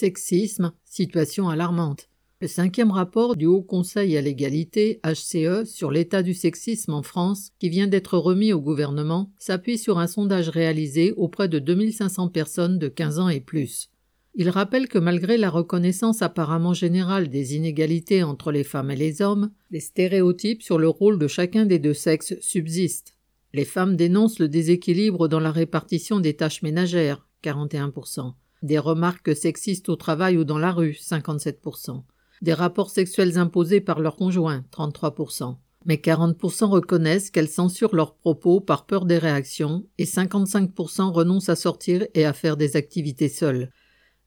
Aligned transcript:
Sexisme, 0.00 0.72
situation 0.86 1.50
alarmante. 1.50 2.08
Le 2.40 2.48
cinquième 2.48 2.90
rapport 2.90 3.36
du 3.36 3.44
Haut 3.44 3.60
Conseil 3.60 4.16
à 4.16 4.22
l'égalité, 4.22 4.98
HCE, 5.04 5.66
sur 5.66 5.90
l'état 5.90 6.22
du 6.22 6.32
sexisme 6.32 6.94
en 6.94 7.02
France, 7.02 7.50
qui 7.58 7.68
vient 7.68 7.86
d'être 7.86 8.16
remis 8.16 8.54
au 8.54 8.62
gouvernement, 8.62 9.30
s'appuie 9.38 9.76
sur 9.76 9.98
un 9.98 10.06
sondage 10.06 10.48
réalisé 10.48 11.12
auprès 11.18 11.48
de 11.48 11.58
2500 11.58 12.28
personnes 12.28 12.78
de 12.78 12.88
15 12.88 13.18
ans 13.18 13.28
et 13.28 13.40
plus. 13.40 13.90
Il 14.34 14.48
rappelle 14.48 14.88
que 14.88 14.96
malgré 14.96 15.36
la 15.36 15.50
reconnaissance 15.50 16.22
apparemment 16.22 16.72
générale 16.72 17.28
des 17.28 17.54
inégalités 17.54 18.22
entre 18.22 18.52
les 18.52 18.64
femmes 18.64 18.92
et 18.92 18.96
les 18.96 19.20
hommes, 19.20 19.50
les 19.70 19.80
stéréotypes 19.80 20.62
sur 20.62 20.78
le 20.78 20.88
rôle 20.88 21.18
de 21.18 21.28
chacun 21.28 21.66
des 21.66 21.78
deux 21.78 21.92
sexes 21.92 22.40
subsistent. 22.40 23.18
Les 23.52 23.66
femmes 23.66 23.96
dénoncent 23.96 24.38
le 24.38 24.48
déséquilibre 24.48 25.28
dans 25.28 25.40
la 25.40 25.52
répartition 25.52 26.20
des 26.20 26.36
tâches 26.36 26.62
ménagères, 26.62 27.28
41%, 27.44 28.32
des 28.62 28.78
remarques 28.78 29.34
sexistes 29.34 29.88
au 29.88 29.96
travail 29.96 30.36
ou 30.36 30.44
dans 30.44 30.58
la 30.58 30.72
rue, 30.72 30.96
57%, 31.00 32.02
des 32.42 32.54
rapports 32.54 32.90
sexuels 32.90 33.38
imposés 33.38 33.80
par 33.80 34.00
leurs 34.00 34.16
conjoints, 34.16 34.64
33%. 34.72 35.56
Mais 35.86 35.96
40% 35.96 36.66
reconnaissent 36.66 37.30
qu'elles 37.30 37.48
censurent 37.48 37.94
leurs 37.94 38.14
propos 38.14 38.60
par 38.60 38.84
peur 38.84 39.06
des 39.06 39.16
réactions 39.16 39.86
et 39.96 40.04
55% 40.04 41.10
renoncent 41.10 41.48
à 41.48 41.56
sortir 41.56 42.06
et 42.14 42.26
à 42.26 42.34
faire 42.34 42.58
des 42.58 42.76
activités 42.76 43.30
seules. 43.30 43.70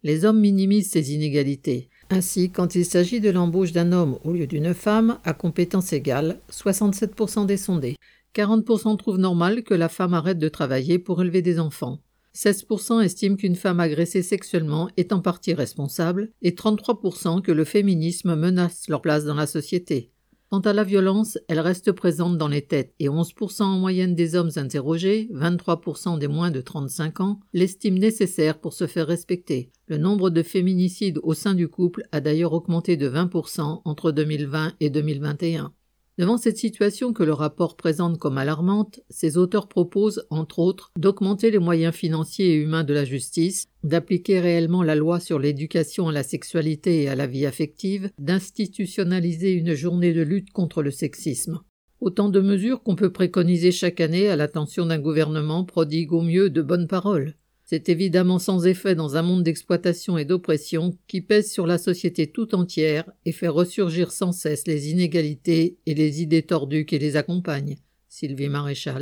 Les 0.01 0.25
hommes 0.25 0.39
minimisent 0.39 0.89
ces 0.89 1.13
inégalités. 1.13 1.89
Ainsi, 2.09 2.49
quand 2.49 2.75
il 2.75 2.85
s'agit 2.85 3.21
de 3.21 3.29
l'embauche 3.29 3.71
d'un 3.71 3.91
homme 3.91 4.17
au 4.23 4.33
lieu 4.33 4.47
d'une 4.47 4.73
femme, 4.73 5.19
à 5.23 5.33
compétence 5.33 5.93
égale, 5.93 6.39
67% 6.51 7.45
des 7.45 7.57
sondés. 7.57 7.95
40% 8.35 8.97
trouvent 8.97 9.19
normal 9.19 9.63
que 9.63 9.75
la 9.75 9.89
femme 9.89 10.13
arrête 10.13 10.39
de 10.39 10.49
travailler 10.49 10.97
pour 10.97 11.21
élever 11.21 11.41
des 11.41 11.59
enfants. 11.59 11.99
16% 12.35 13.03
estiment 13.03 13.35
qu'une 13.35 13.55
femme 13.55 13.79
agressée 13.79 14.23
sexuellement 14.23 14.89
est 14.97 15.13
en 15.13 15.21
partie 15.21 15.53
responsable 15.53 16.31
et 16.41 16.51
33% 16.51 17.41
que 17.41 17.51
le 17.51 17.63
féminisme 17.63 18.35
menace 18.35 18.87
leur 18.89 19.01
place 19.01 19.25
dans 19.25 19.35
la 19.35 19.47
société. 19.47 20.09
Quant 20.53 20.59
à 20.59 20.73
la 20.73 20.83
violence, 20.83 21.39
elle 21.47 21.59
reste 21.59 21.91
présente 21.93 22.37
dans 22.37 22.47
les 22.47 22.61
têtes 22.61 22.93
et 22.99 23.07
11% 23.07 23.63
en 23.63 23.79
moyenne 23.79 24.13
des 24.13 24.35
hommes 24.35 24.51
interrogés, 24.55 25.27
23% 25.33 26.19
des 26.19 26.27
moins 26.27 26.51
de 26.51 26.61
35 26.61 27.21
ans, 27.21 27.39
l'estiment 27.53 27.97
nécessaire 27.97 28.59
pour 28.59 28.73
se 28.73 28.85
faire 28.85 29.07
respecter. 29.07 29.71
Le 29.87 29.97
nombre 29.97 30.29
de 30.29 30.43
féminicides 30.43 31.19
au 31.23 31.33
sein 31.33 31.55
du 31.55 31.67
couple 31.67 32.03
a 32.11 32.21
d'ailleurs 32.21 32.53
augmenté 32.53 32.97
de 32.97 33.09
20% 33.09 33.81
entre 33.83 34.11
2020 34.11 34.73
et 34.79 34.91
2021. 34.91 35.73
Devant 36.19 36.37
cette 36.37 36.57
situation 36.57 37.11
que 37.11 37.23
le 37.23 37.33
rapport 37.33 37.75
présente 37.75 38.19
comme 38.19 38.37
alarmante, 38.37 38.99
ses 39.09 39.35
auteurs 39.35 39.67
proposent, 39.67 40.27
entre 40.29 40.59
autres, 40.59 40.91
d'augmenter 40.95 41.49
les 41.49 41.57
moyens 41.57 41.95
financiers 41.95 42.51
et 42.51 42.55
humains 42.55 42.83
de 42.83 42.93
la 42.93 43.03
justice, 43.03 43.65
d'appliquer 43.83 44.39
réellement 44.39 44.83
la 44.83 44.93
loi 44.93 45.19
sur 45.19 45.39
l'éducation 45.39 46.09
à 46.09 46.11
la 46.11 46.21
sexualité 46.21 47.01
et 47.01 47.09
à 47.09 47.15
la 47.15 47.25
vie 47.25 47.47
affective, 47.47 48.11
d'institutionnaliser 48.19 49.53
une 49.53 49.73
journée 49.73 50.13
de 50.13 50.21
lutte 50.21 50.51
contre 50.51 50.83
le 50.83 50.91
sexisme. 50.91 51.61
Autant 51.99 52.29
de 52.29 52.41
mesures 52.41 52.83
qu'on 52.83 52.95
peut 52.95 53.11
préconiser 53.11 53.71
chaque 53.71 53.99
année 53.99 54.27
à 54.27 54.35
l'attention 54.35 54.85
d'un 54.85 54.99
gouvernement 54.99 55.63
prodigue 55.63 56.13
au 56.13 56.21
mieux 56.21 56.51
de 56.51 56.61
bonnes 56.61 56.87
paroles. 56.87 57.33
C'est 57.65 57.89
évidemment 57.89 58.39
sans 58.39 58.65
effet 58.65 58.93
dans 58.93 59.15
un 59.15 59.21
monde 59.21 59.43
d'exploitation 59.43 60.17
et 60.17 60.25
d'oppression 60.25 60.97
qui 61.07 61.21
pèse 61.21 61.51
sur 61.51 61.65
la 61.65 61.77
société 61.77 62.27
tout 62.27 62.55
entière 62.55 63.09
et 63.25 63.31
fait 63.31 63.47
ressurgir 63.47 64.11
sans 64.11 64.33
cesse 64.33 64.67
les 64.67 64.89
inégalités 64.89 65.77
et 65.85 65.93
les 65.93 66.21
idées 66.21 66.43
tordues 66.43 66.85
qui 66.85 66.99
les 66.99 67.15
accompagnent. 67.15 67.77
Sylvie 68.09 68.49
Maréchal. 68.49 69.01